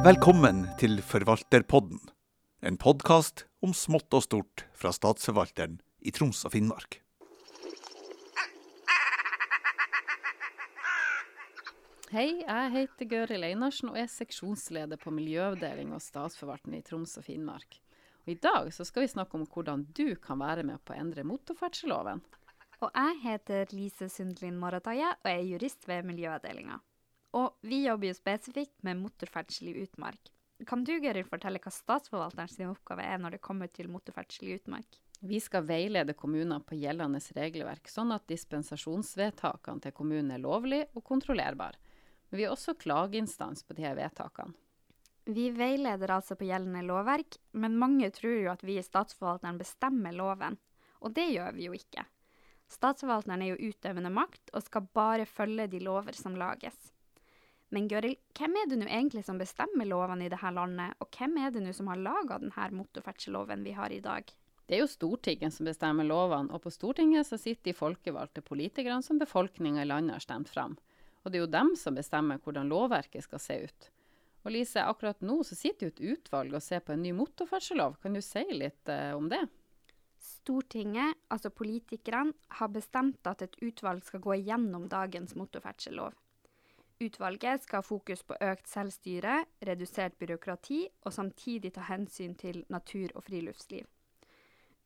[0.00, 1.98] Velkommen til Forvalterpodden,
[2.64, 7.02] en podkast om smått og stort fra Statsforvalteren i Troms og Finnmark.
[12.14, 17.28] Hei, jeg heter Gøril Einarsen og er seksjonsleder på miljøavdeling og statsforvalteren i Troms og
[17.28, 17.76] Finnmark.
[18.24, 21.02] Og I dag så skal vi snakke om hvordan du kan være med på å
[21.04, 22.24] endre motorferdselloven.
[22.80, 26.80] Og jeg heter Lise Sundlin Morataye og er jurist ved Miljøavdelinga.
[27.36, 30.32] Og vi jobber jo spesifikt med motorferdsel i utmark.
[30.66, 34.98] Kan du Gøril, fortelle hva statsforvalterens oppgave er når det kommer til motorferdsel i utmark?
[35.20, 41.04] Vi skal veilede kommuner på gjeldende regelverk, sånn at dispensasjonsvedtakene til kommunen er lovlig og
[41.04, 41.76] kontrollerbar.
[42.30, 44.56] Men vi er også klageinstans på disse vedtakene.
[45.30, 50.16] Vi veileder altså på gjeldende lovverk, men mange tror jo at vi i Statsforvalteren bestemmer
[50.16, 50.56] loven.
[51.04, 52.06] Og det gjør vi jo ikke.
[52.70, 56.89] Statsforvalteren er jo utøvende makt og skal bare følge de lover som lages.
[57.70, 61.36] Men Gøril, hvem er det nå egentlig som bestemmer lovene i dette landet, og hvem
[61.38, 64.32] er det nå som har laga denne motorferdselloven vi har i dag?
[64.66, 69.02] Det er jo Stortinget som bestemmer lovene, og på Stortinget så sitter de folkevalgte politikerne
[69.02, 70.76] som befolkninga i landet har stemt fram.
[71.22, 73.88] Og det er jo dem som bestemmer hvordan lovverket skal se ut.
[74.46, 77.98] Og Lise, akkurat nå så sitter jo et utvalg og ser på en ny motorferdsellov.
[78.02, 79.42] Kan du si litt eh, om det?
[80.20, 86.16] Stortinget, altså politikerne, har bestemt at et utvalg skal gå igjennom dagens motorferdselslov.
[87.00, 93.14] Utvalget skal ha fokus på økt selvstyre, redusert byråkrati og samtidig ta hensyn til natur
[93.14, 93.86] og friluftsliv.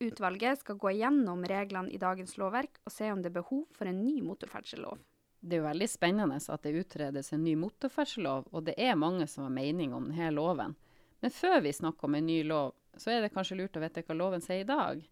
[0.05, 3.91] Utvalget skal gå gjennom reglene i dagens lovverk og se om det er behov for
[3.91, 5.01] en ny motorferdsellov.
[5.41, 9.27] Det er jo veldig spennende at det utredes en ny motorferdsellov, og det er mange
[9.27, 10.79] som har mening om denne loven.
[11.20, 14.07] Men før vi snakker om en ny lov, så er det kanskje lurt å vite
[14.07, 15.03] hva loven sier i dag.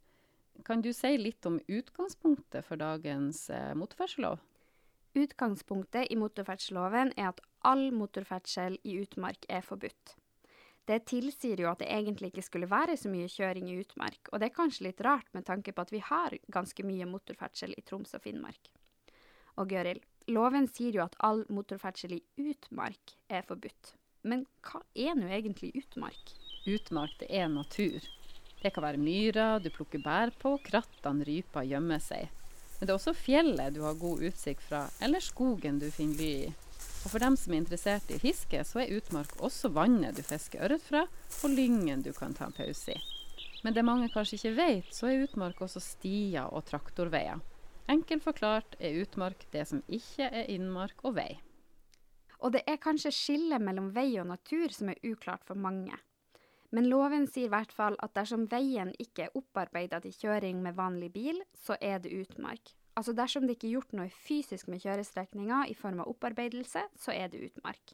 [0.62, 3.74] Kan du si litt om utgangspunktet for dagens eh?
[5.12, 10.14] Utgangspunktet i motorferdselloven er at all motorferdsel i utmark er forbudt.
[10.88, 14.40] Det tilsier jo at det egentlig ikke skulle være så mye kjøring i utmark, og
[14.40, 17.84] det er kanskje litt rart med tanke på at vi har ganske mye motorferdsel i
[17.86, 18.72] Troms og Finnmark.
[19.60, 20.00] Og Gøril,
[20.32, 23.94] Loven sier jo at all motorferdsel i utmark er forbudt.
[24.26, 26.34] Men hva er nå egentlig utmark?
[26.66, 28.02] Utmark, det er natur.
[28.62, 32.30] Det kan være myrer du plukker bær på, krattene ryper gjemmer seg.
[32.82, 36.30] Men det er også fjellet du har god utsikt fra, eller skogen du finner ly
[36.48, 36.48] i.
[37.06, 40.64] Og for dem som er interessert i fiske, så er utmark også vannet du fisker
[40.66, 42.98] ørret fra, og lyngen du kan ta en pause i.
[43.62, 47.38] Men det mange kanskje ikke vet, så er utmark også stier og traktorveier.
[47.94, 51.30] Enkelt forklart er utmark det som ikke er innmark og vei.
[52.42, 55.94] Og det er kanskje skillet mellom vei og natur som er uklart for mange.
[56.72, 60.78] Men loven sier i hvert fall at dersom veien ikke er opparbeida til kjøring med
[60.78, 62.72] vanlig bil, så er det utmark.
[62.96, 67.12] Altså dersom det ikke er gjort noe fysisk med kjørestrekninga i form av opparbeidelse, så
[67.12, 67.92] er det utmark.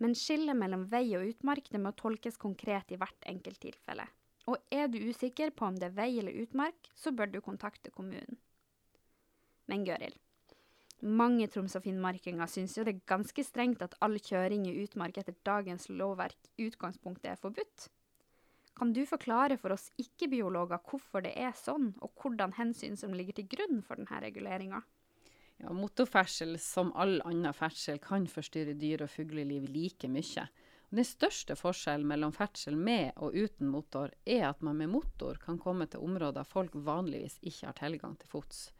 [0.00, 4.08] Men skillet mellom vei og utmark det må tolkes konkret i hvert enkelt tilfelle.
[4.48, 7.92] Og er du usikker på om det er vei eller utmark, så bør du kontakte
[7.92, 8.40] kommunen.
[9.68, 10.16] Men Gøril,
[11.02, 15.20] mange Troms- og finnmarkinger syns jo det er ganske strengt at all kjøring i utmark
[15.20, 17.88] etter dagens lovverk utgangspunktet er forbudt.
[18.76, 23.36] Kan du forklare for oss ikke-biologer hvorfor det er sånn, og hvordan hensyn som ligger
[23.36, 24.80] til grunn for denne reguleringa?
[25.60, 30.46] Ja, motorferdsel, som all annen ferdsel, kan forstyrre dyr- og fugleliv like mye.
[30.90, 35.60] Den største forskjellen mellom ferdsel med og uten motor er at man med motor kan
[35.60, 38.70] komme til områder folk vanligvis ikke har tilgang til fots.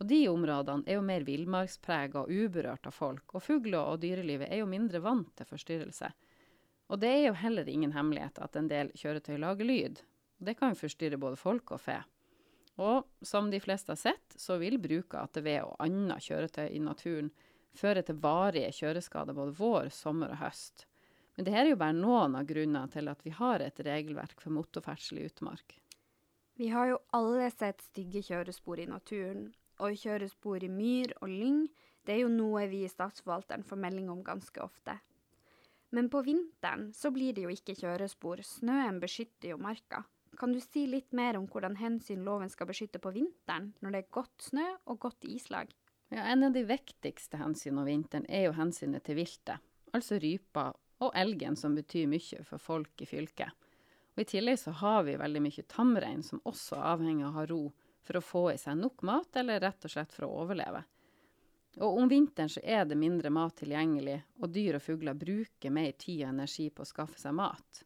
[0.00, 4.48] Og de områdene er jo mer villmarksprega og uberørt av folk, og fugler og dyrelivet
[4.48, 6.08] er jo mindre vant til forstyrrelse.
[6.90, 10.00] Og det er jo heller ingen hemmelighet at en del kjøretøy lager lyd.
[10.40, 11.98] Det kan jo forstyrre både folk og fe.
[12.80, 16.80] Og som de fleste har sett, så vil bruk av ATV og annet kjøretøy i
[16.80, 17.28] naturen
[17.76, 20.86] føre til varige kjøreskader både vår, sommer og høst.
[21.36, 24.56] Men dette er jo bare noen av grunnene til at vi har et regelverk for
[24.56, 25.76] motorferdsel i utmark.
[26.60, 29.46] Vi har jo alle sett stygge kjørespor i naturen,
[29.80, 31.64] og kjøre spor i myr og lyng,
[32.06, 34.96] det er jo noe vi i Statsforvalteren får melding om ganske ofte.
[35.90, 40.04] Men på vinteren så blir det jo ikke kjørespor, snøen beskytter jo marka.
[40.38, 44.02] Kan du si litt mer om hvordan hensyn loven skal beskytte på vinteren, når det
[44.02, 45.72] er godt snø og godt islag?
[46.10, 49.58] Ja, En av de viktigste hensynene om vinteren er jo hensynet til viltet,
[49.92, 53.50] altså rypa og elgen, som betyr mye for folk i fylket.
[54.14, 57.38] Og I tillegg så har vi veldig mye tamrein, som også er avhengig av å
[57.38, 57.62] ha ro
[58.02, 60.82] for å få i seg nok mat, eller rett og slett for å overleve.
[61.80, 65.92] Og om vinteren så er det mindre mat tilgjengelig, og dyr og fugler bruker mer
[65.92, 67.84] tid og energi på å skaffe seg mat.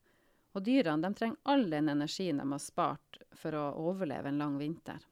[0.54, 4.56] Og dyrene de trenger all den energien de har spart for å overleve en lang
[4.58, 5.02] vinter.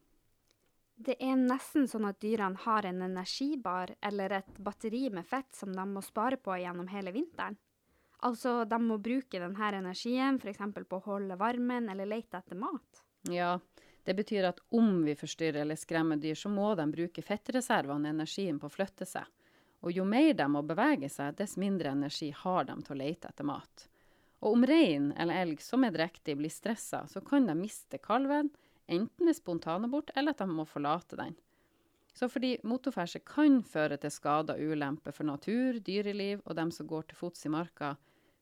[1.03, 5.73] Det er nesten sånn at dyrene har en energibar eller et batteri med fett som
[5.75, 7.59] de må spare på gjennom hele vinteren.
[8.23, 10.61] Altså, de må bruke denne energien f.eks.
[10.89, 13.03] på å holde varmen eller lete etter mat.
[13.27, 18.11] Ja, det betyr at om vi forstyrrer eller skremmer dyr, så må de bruke fettreservene
[18.11, 19.29] og energien på å flytte seg.
[19.83, 23.31] Og jo mer de må bevege seg, dess mindre energi har de til å lete
[23.31, 23.87] etter mat.
[24.43, 28.51] Og om rein eller elg som er drektig blir stressa, så kan de miste kalven,
[28.91, 31.37] enten ved spontanabort eller at de må forlate den.
[32.13, 36.91] Så fordi motorferdsel kan føre til skader og ulemper for natur, dyreliv og dem som
[36.91, 37.95] går til fots i marka,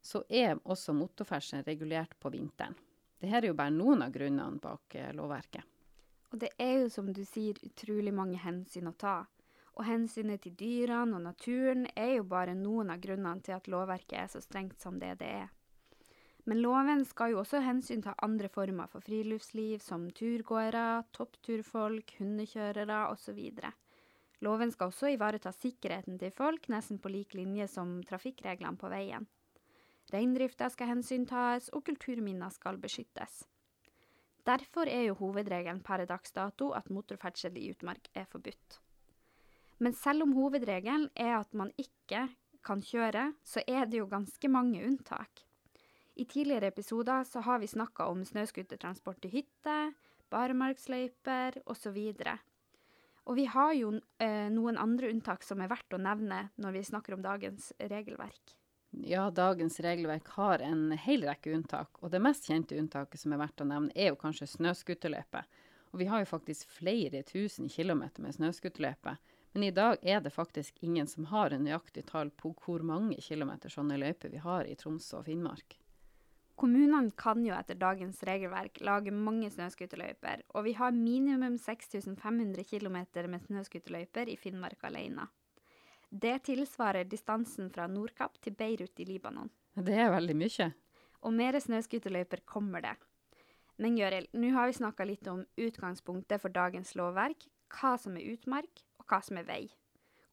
[0.03, 2.75] så er også motorferdsel regulert på vinteren.
[3.21, 5.67] Dette er jo bare noen av grunnene bak eh, lovverket.
[6.31, 9.19] Og det er jo, som du sier, utrolig mange hensyn å ta.
[9.77, 14.17] Og hensynet til dyrene og naturen er jo bare noen av grunnene til at lovverket
[14.23, 15.49] er så strengt som det det er.
[16.49, 23.41] Men loven skal jo også hensynta andre former for friluftsliv, som turgåere, toppturfolk, hundekjørere osv.
[24.41, 29.29] Loven skal også ivareta sikkerheten til folk, nesten på lik linje som trafikkreglene på veien.
[30.11, 33.45] Reindrifta skal hensyntas, og kulturminner skal beskyttes.
[34.47, 38.81] Derfor er jo hovedregelen per dags dato at motorferdsel i utmark er forbudt.
[39.79, 42.27] Men selv om hovedregelen er at man ikke
[42.67, 45.45] kan kjøre, så er det jo ganske mange unntak.
[46.21, 49.77] I tidligere episoder så har vi snakka om snøscootertransport til hytte,
[50.31, 51.99] barmarksløyper osv.
[53.25, 56.89] Og vi har jo eh, noen andre unntak som er verdt å nevne når vi
[56.91, 58.57] snakker om dagens regelverk.
[58.91, 63.39] Ja, dagens regelverk har en hel rekke unntak, og det mest kjente unntaket som er
[63.39, 65.45] verdt å nevne, er jo kanskje snøscooterløype.
[65.91, 69.15] Og vi har jo faktisk flere tusen kilometer med snøscooterløype,
[69.53, 73.19] men i dag er det faktisk ingen som har en nøyaktig tall på hvor mange
[73.23, 75.79] kilometer sånne løyper vi har i Troms og Finnmark.
[76.61, 82.99] Kommunene kan jo etter dagens regelverk lage mange snøscooterløyper, og vi har minimum 6500 km
[83.31, 85.31] med snøscooterløyper i Finnmark alene.
[86.11, 89.51] Det tilsvarer distansen fra Nordkapp til Beirut i Libanon.
[89.79, 90.67] Det er veldig mye.
[91.23, 92.97] Og mer snøscooterløyper kommer det.
[93.81, 98.27] Men Gjøril, nå har vi snakka litt om utgangspunktet for dagens lovverk, hva som er
[98.35, 99.63] utmark, og hva som er vei.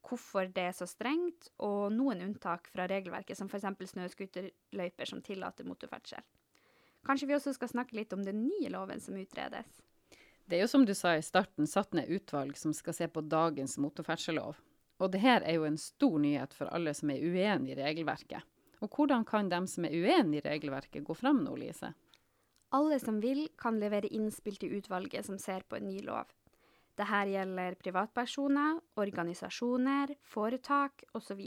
[0.08, 3.94] Hvorfor det er så strengt, og noen unntak fra regelverket, som f.eks.
[3.94, 6.26] snøscooterløyper som tillater motorferdsel.
[7.08, 9.70] Kanskje vi også skal snakke litt om den nye loven som utredes?
[10.48, 13.24] Det er jo som du sa i starten, satt ned utvalg som skal se på
[13.30, 14.58] dagens motorferdselov.
[14.98, 18.46] Og det her er jo en stor nyhet for alle som er uenig i regelverket.
[18.82, 21.94] Og hvordan kan dem som er uenig i regelverket gå fram nå, Lise?
[22.76, 26.30] Alle som vil, kan levere innspill til utvalget som ser på en ny lov.
[26.98, 31.44] Dette gjelder privatpersoner, organisasjoner, foretak osv.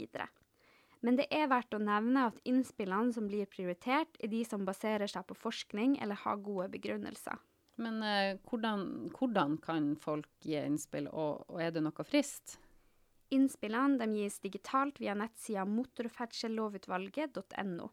[1.01, 5.11] Men det er verdt å nevne at innspillene som blir prioritert, er de som baserer
[5.11, 7.39] seg på forskning eller har gode begrunnelser.
[7.81, 12.59] Men eh, hvordan, hvordan, kan folk gi innspill, og, og er det noe frist?
[13.31, 17.89] Innspillene gis digitalt via nettsida motorferdsellovutvalget.no.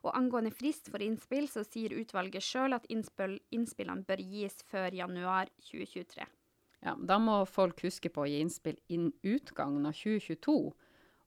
[0.00, 4.94] Og angående frist for innspill, så sier utvalget sjøl at innspill, innspillene bør gis før
[4.96, 6.24] januar 2023.
[6.80, 10.72] Ja, Da må folk huske på å gi innspill innen utgangen av 2022.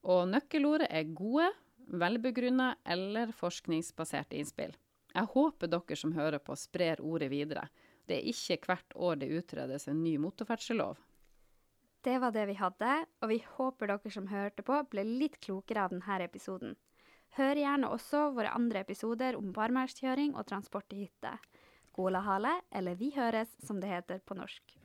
[0.03, 1.53] Og nøkkelordet er gode,
[1.93, 4.73] velbegrunna eller forskningsbaserte innspill.
[5.13, 7.69] Jeg håper dere som hører på, sprer ordet videre.
[8.09, 10.97] Det er ikke hvert år det utredes en ny motorferdselov.
[12.03, 15.85] Det var det vi hadde, og vi håper dere som hørte på, ble litt klokere
[15.85, 16.75] av denne episoden.
[17.37, 21.31] Hør gjerne også våre andre episoder om barmarkskjøring og transport til hytte.
[21.95, 24.75] Golahale, eller Vi høres, som det heter på norsk.